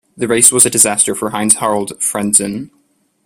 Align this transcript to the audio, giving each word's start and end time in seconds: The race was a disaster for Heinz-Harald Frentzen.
The 0.17 0.27
race 0.27 0.51
was 0.51 0.65
a 0.65 0.69
disaster 0.71 1.13
for 1.13 1.29
Heinz-Harald 1.29 1.99
Frentzen. 2.01 2.71